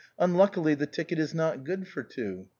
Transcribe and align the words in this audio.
"Unluckily 0.17 0.73
the 0.73 0.87
ticket 0.87 1.19
is 1.19 1.31
not 1.35 1.63
good 1.63 1.87
for 1.87 2.01
two. 2.01 2.47